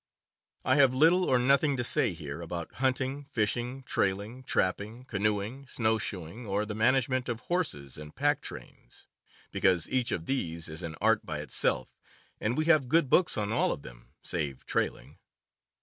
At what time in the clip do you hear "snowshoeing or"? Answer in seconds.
5.67-6.65